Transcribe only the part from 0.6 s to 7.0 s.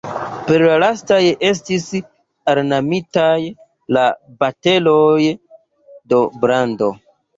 la lastaj estis ornamitaj la boteloj de brando.